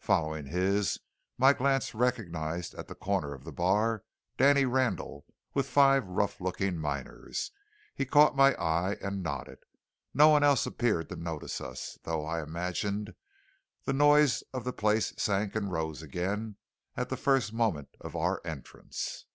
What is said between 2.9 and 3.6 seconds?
a corner of the